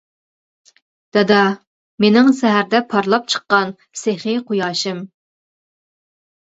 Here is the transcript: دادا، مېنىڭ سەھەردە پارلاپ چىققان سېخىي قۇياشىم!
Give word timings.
دادا، 1.17 1.41
مېنىڭ 2.05 2.31
سەھەردە 2.39 2.81
پارلاپ 2.95 3.31
چىققان 3.35 3.77
سېخىي 4.05 4.43
قۇياشىم! 4.51 5.09